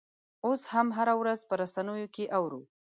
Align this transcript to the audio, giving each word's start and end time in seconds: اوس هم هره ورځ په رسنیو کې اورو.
اوس 0.45 0.61
هم 0.73 0.87
هره 0.97 1.13
ورځ 1.21 1.39
په 1.49 1.53
رسنیو 1.61 2.07
کې 2.15 2.23
اورو. 2.37 2.61